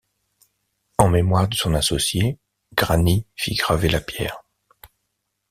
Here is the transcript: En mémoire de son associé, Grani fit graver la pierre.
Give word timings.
En 0.97 1.09
mémoire 1.09 1.47
de 1.47 1.53
son 1.53 1.75
associé, 1.75 2.39
Grani 2.73 3.27
fit 3.35 3.53
graver 3.53 3.87
la 3.87 4.01
pierre. 4.01 4.41